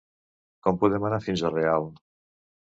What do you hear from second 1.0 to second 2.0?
anar fins a Real?